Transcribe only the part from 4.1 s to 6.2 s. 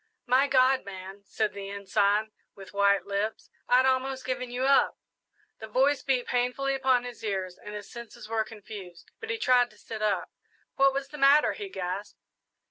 given you up!" The voice